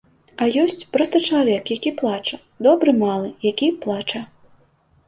[0.43, 4.25] А ёсць проста чалавек, які плача, добры малы, які плача.